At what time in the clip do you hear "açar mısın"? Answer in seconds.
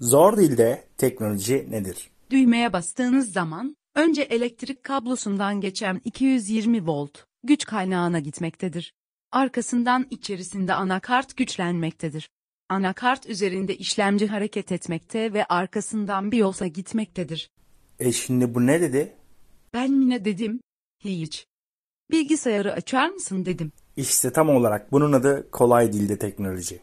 22.72-23.44